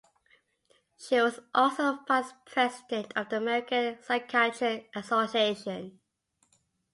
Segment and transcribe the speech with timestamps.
[0.97, 5.99] She was also vice president of the American Psychiatric Association.